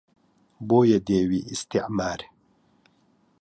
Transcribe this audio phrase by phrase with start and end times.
[0.67, 2.21] بۆیە دێوی ئیستیعمار